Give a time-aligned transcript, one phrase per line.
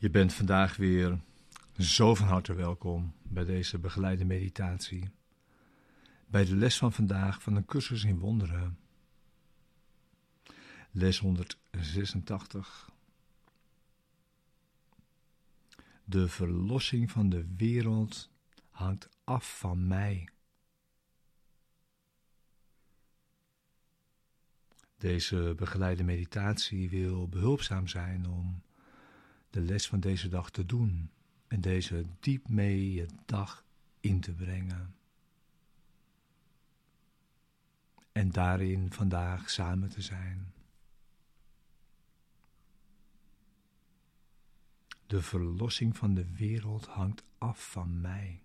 [0.00, 1.20] Je bent vandaag weer
[1.78, 5.10] zo van harte welkom bij deze begeleide meditatie.
[6.26, 8.78] Bij de les van vandaag van een cursus in wonderen.
[10.90, 12.90] Les 186.
[16.04, 18.30] De verlossing van de wereld
[18.70, 20.28] hangt af van mij.
[24.96, 28.62] Deze begeleide meditatie wil behulpzaam zijn om
[29.50, 31.10] de les van deze dag te doen
[31.48, 33.64] en deze diep mee je dag
[34.00, 34.94] in te brengen.
[38.12, 40.52] En daarin vandaag samen te zijn.
[45.06, 48.42] De verlossing van de wereld hangt af van mij.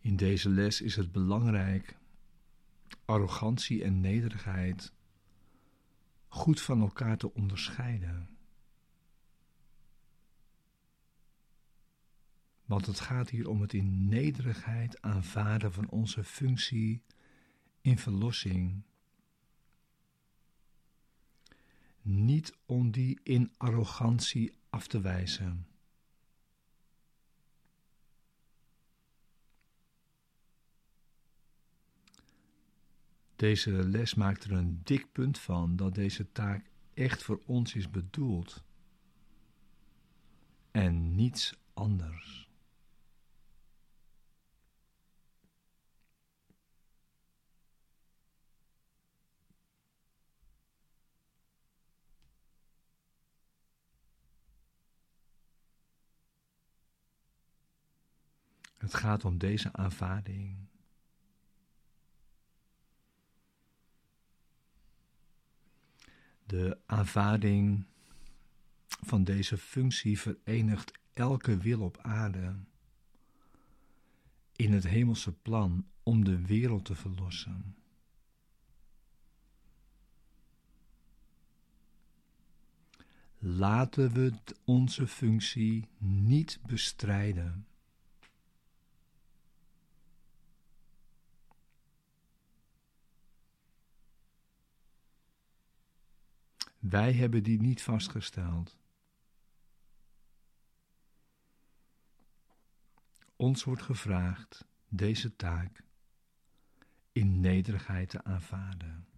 [0.00, 1.96] In deze les is het belangrijk
[3.06, 4.92] arrogantie en nederigheid
[6.28, 8.36] goed van elkaar te onderscheiden.
[12.64, 17.02] Want het gaat hier om het in nederigheid aanvaarden van onze functie
[17.80, 18.82] in verlossing.
[22.02, 25.66] Niet om die in arrogantie af te wijzen.
[33.36, 37.90] Deze les maakt er een dik punt van dat deze taak echt voor ons is
[37.90, 38.64] bedoeld
[40.70, 42.50] en niets anders.
[58.76, 60.68] Het gaat om deze aanvaarding
[66.46, 67.84] De aanvaarding
[68.86, 72.56] van deze functie verenigt elke wil op aarde
[74.56, 77.76] in het hemelse plan om de wereld te verlossen.
[83.38, 84.32] Laten we
[84.64, 87.66] onze functie niet bestrijden.
[96.88, 98.78] Wij hebben die niet vastgesteld.
[103.36, 105.82] Ons wordt gevraagd deze taak
[107.12, 109.08] in nederigheid te aanvaarden.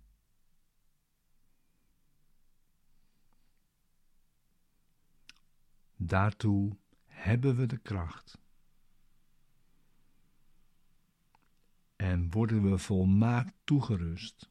[5.97, 6.77] Daartoe
[7.07, 8.39] hebben we de kracht.
[11.97, 14.51] En worden we volmaakt toegerust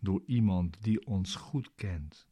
[0.00, 2.28] door iemand die ons goed kent.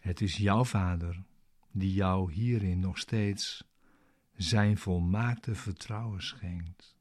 [0.00, 1.24] Het is jouw Vader
[1.70, 3.64] die jou hierin nog steeds
[4.36, 6.96] zijn volmaakte vertrouwen schenkt.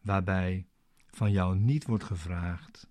[0.00, 0.66] Waarbij
[1.06, 2.88] van jou niet wordt gevraagd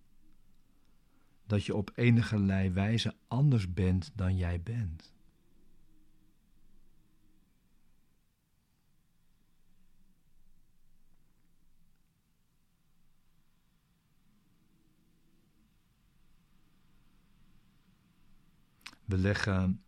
[1.45, 2.39] dat je op enige
[2.71, 5.13] wijze anders bent dan jij bent.
[19.05, 19.83] We leggen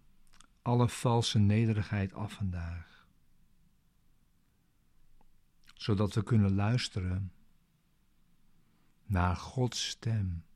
[0.62, 3.08] alle valse nederigheid af vandaag,
[5.74, 7.32] zodat we kunnen luisteren
[9.06, 10.47] naar Gods stem.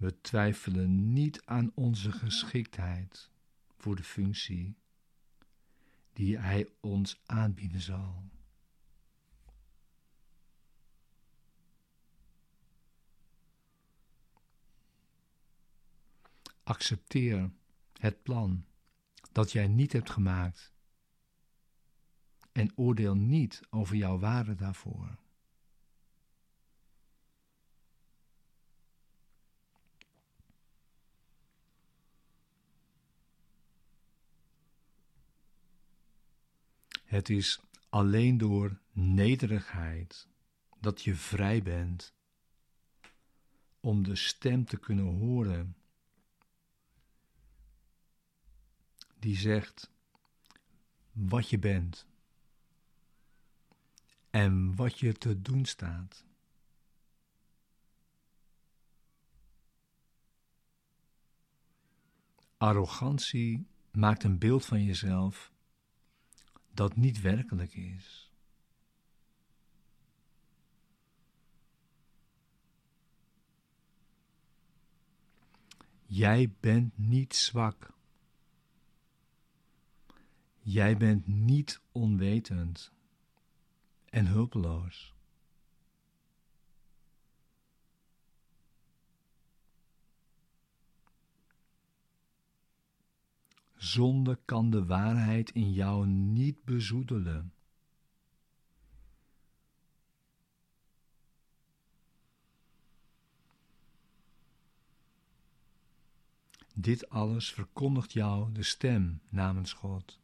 [0.00, 3.30] We twijfelen niet aan onze geschiktheid
[3.76, 4.76] voor de functie
[6.12, 8.24] die Hij ons aanbieden zal.
[16.62, 17.50] Accepteer
[17.92, 18.64] het plan
[19.32, 20.72] dat jij niet hebt gemaakt
[22.52, 25.18] en oordeel niet over jouw waarde daarvoor.
[37.10, 40.28] Het is alleen door nederigheid
[40.80, 42.14] dat je vrij bent
[43.80, 45.76] om de stem te kunnen horen
[49.18, 49.90] die zegt
[51.12, 52.06] wat je bent
[54.30, 56.24] en wat je te doen staat.
[62.56, 65.49] Arrogantie maakt een beeld van jezelf
[66.80, 68.30] dat niet werkelijk is.
[76.06, 77.92] Jij bent niet zwak.
[80.58, 82.92] Jij bent niet onwetend
[84.04, 85.14] en hulpeloos.
[93.80, 97.52] Zonde kan de waarheid in jou niet bezoedelen.
[106.74, 110.18] Dit alles verkondigt jou de stem namens God.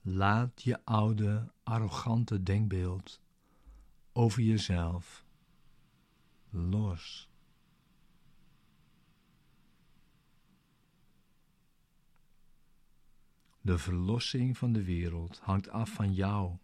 [0.00, 3.20] Laat je oude, arrogante denkbeeld
[4.12, 5.28] over jezelf
[6.50, 7.28] los.
[13.60, 16.56] De verlossing van de wereld hangt af van jou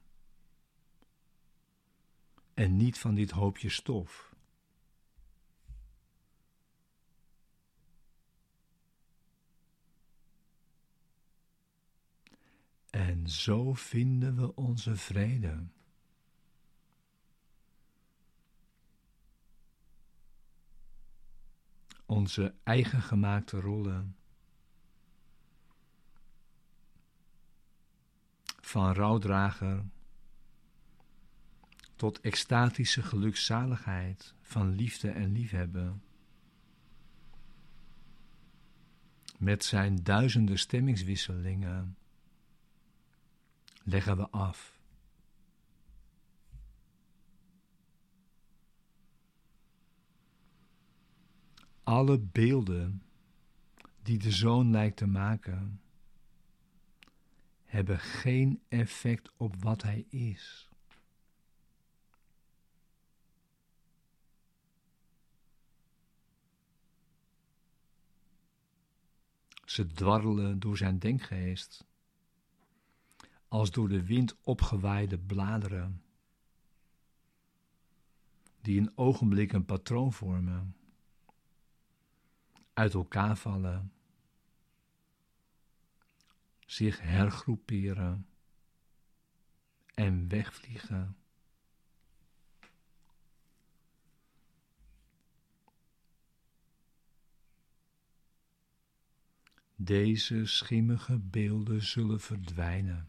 [2.55, 4.35] en niet van dit hoopje stof.
[12.91, 15.67] En zo vinden we onze vrede.
[22.07, 24.17] Onze eigen gemaakte rollen.
[28.61, 29.85] Van rouwdrager
[31.97, 36.03] tot extatische gelukzaligheid van liefde en liefhebben.
[39.39, 41.97] Met zijn duizenden stemmingswisselingen
[43.83, 44.76] leggen we af.
[51.87, 53.03] Alle beelden
[54.03, 55.81] die de zoon lijkt te maken,
[57.65, 60.69] hebben geen effect op wat hij is.
[69.65, 71.87] Ze dwarrelen door zijn denkgeest,
[73.49, 76.03] als door de wind opgewaaide bladeren,
[78.61, 80.77] die een ogenblik een patroon vormen,
[82.77, 83.93] uit elkaar vallen,
[86.67, 88.29] zich hergroeperen
[89.95, 91.17] en wegvliegen.
[99.75, 103.09] Deze schimmige beelden zullen verdwijnen.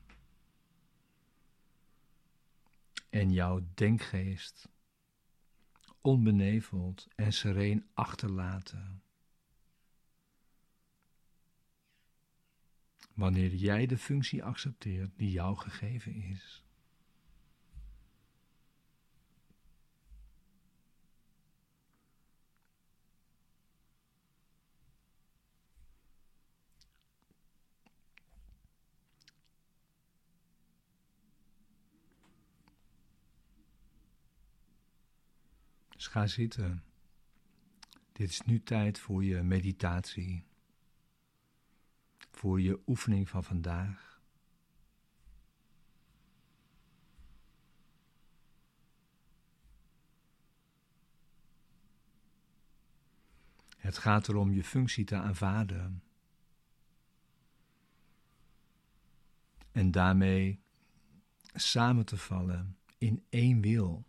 [3.09, 4.69] En jouw denkgeest
[6.01, 9.01] onbeneveld en sereen achterlaten.
[13.17, 16.63] Wanneer jij de functie accepteert die jou gegeven is.
[35.89, 36.83] Dus ga zitten.
[38.11, 40.46] Dit is nu tijd voor je meditatie.
[42.37, 44.21] Voor je oefening van vandaag.
[53.77, 56.03] Het gaat erom je functie te aanvaarden.
[59.71, 60.59] En daarmee
[61.53, 64.05] samen te vallen in één wil.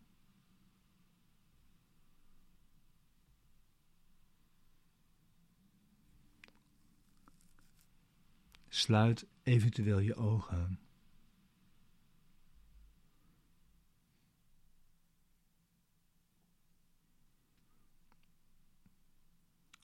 [8.78, 10.80] Sluit eventueel je ogen.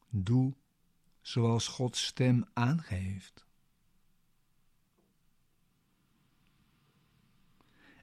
[0.09, 0.55] Doe
[1.21, 3.47] zoals Gods stem aangeeft.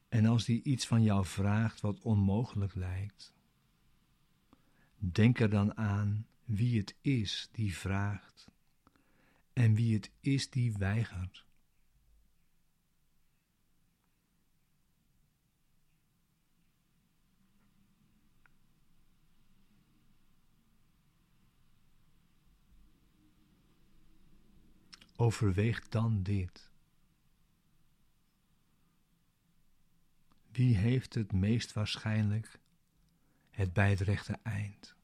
[0.09, 3.33] En als die iets van jou vraagt wat onmogelijk lijkt,
[4.97, 8.50] denk er dan aan wie het is die vraagt
[9.53, 11.45] en wie het is die weigert.
[25.15, 26.71] Overweeg dan dit.
[30.51, 32.59] Wie heeft het meest waarschijnlijk
[33.49, 34.95] het bij het rechte eind?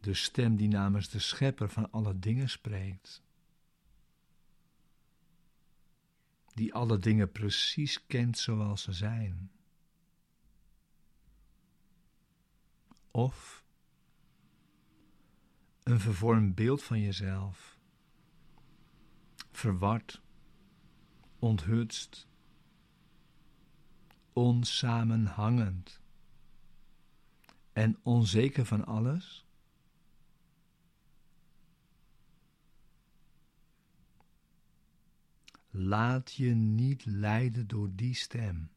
[0.00, 3.22] De stem die namens de schepper van alle dingen spreekt.
[6.54, 9.50] Die alle dingen precies kent zoals ze zijn.
[13.10, 13.64] Of
[15.82, 17.78] een vervormd beeld van jezelf
[19.60, 20.20] verward,
[21.38, 22.26] onthutst,
[24.32, 26.00] onsamenhangend
[27.72, 29.44] en onzeker van alles?
[35.70, 38.70] Laat je niet leiden door die stem.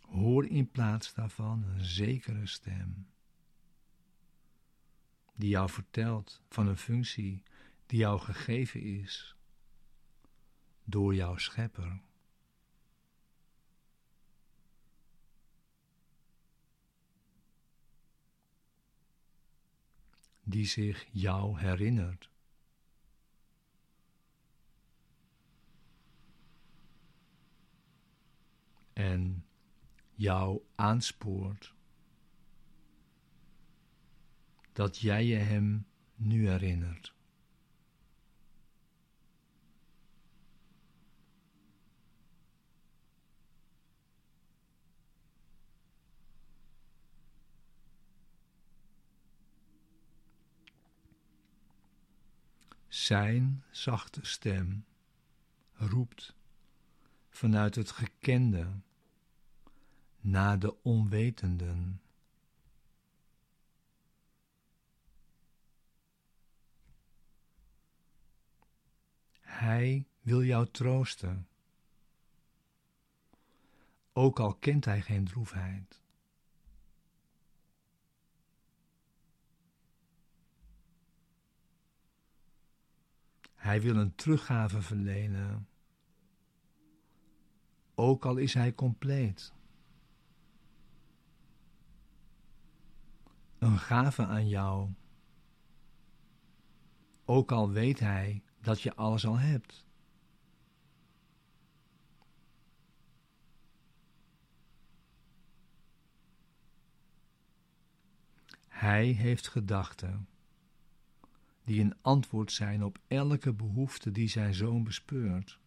[0.00, 3.06] Hoor in plaats daarvan een zekere stem
[5.38, 7.42] die jou vertelt van een functie
[7.86, 9.36] die jou gegeven is
[10.84, 12.00] door jouw schepper.
[20.42, 22.30] Die zich jou herinnert.
[28.98, 29.44] En
[30.14, 31.74] jou aanspoort
[34.72, 37.14] dat jij je hem nu herinnert.
[52.88, 54.84] Zijn zachte stem
[55.72, 56.36] roept
[57.28, 58.80] vanuit het gekende
[60.30, 62.00] naar de onwetenden.
[69.40, 71.48] Hij wil jou troosten.
[74.12, 76.00] Ook al kent hij geen droefheid.
[83.54, 85.68] Hij wil een teruggave verlenen,
[87.94, 89.56] ook al is hij compleet.
[93.58, 94.90] Een gave aan jou,
[97.24, 99.86] ook al weet hij dat je alles al hebt.
[108.68, 110.28] Hij heeft gedachten
[111.64, 115.58] die een antwoord zijn op elke behoefte die zijn zoon bespeurt.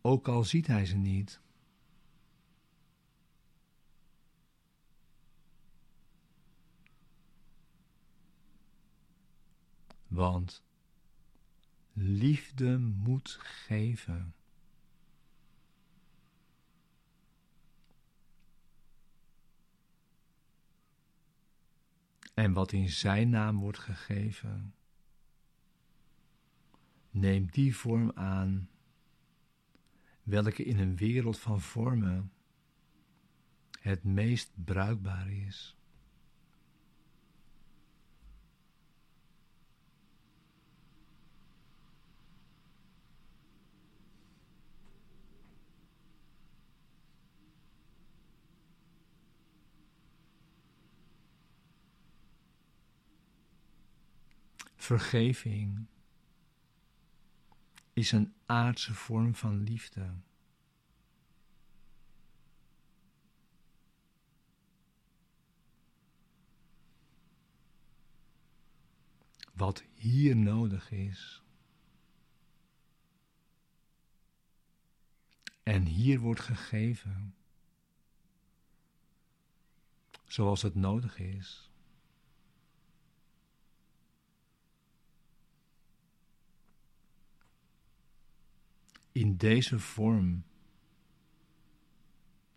[0.00, 1.40] Ook al ziet hij ze niet.
[10.20, 10.62] Want
[11.92, 14.34] liefde moet geven.
[22.34, 24.74] En wat in Zijn naam wordt gegeven,
[27.10, 28.70] neemt die vorm aan,
[30.22, 32.32] welke in een wereld van vormen
[33.80, 35.79] het meest bruikbaar is.
[54.80, 55.86] Vergeving
[57.92, 60.14] is een aardse vorm van liefde.
[69.52, 71.42] Wat hier nodig is.
[75.62, 77.34] En hier wordt gegeven.
[80.24, 81.69] Zoals het nodig is.
[89.12, 90.44] In deze vorm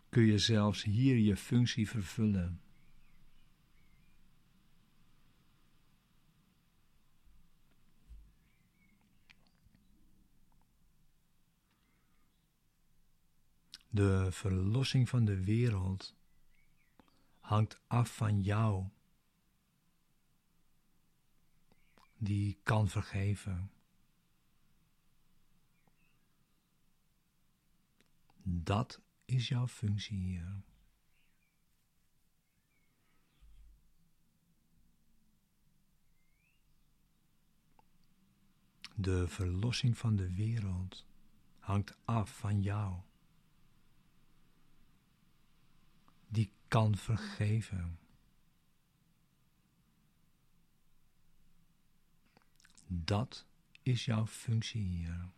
[0.08, 2.60] kun je zelfs hier je functie vervullen.
[13.88, 16.16] De verlossing van de wereld
[17.38, 18.88] hangt af van jou,
[22.16, 23.70] die kan vergeven.
[28.46, 30.62] Dat is jouw functie hier.
[38.96, 41.06] De verlossing van de wereld
[41.58, 43.00] hangt af van jou.
[46.28, 47.98] Die kan vergeven.
[52.86, 53.46] Dat
[53.82, 55.32] is jouw functie hier.